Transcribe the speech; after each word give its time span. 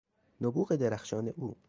نبوغ 0.41 0.75
درخشان 0.75 1.27
او 1.37 1.55